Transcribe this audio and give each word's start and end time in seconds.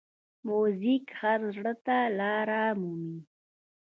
موزیک 0.47 1.05
هر 1.21 1.39
زړه 1.55 1.73
ته 1.85 1.97
لاره 2.19 2.61
مومي. 2.79 3.17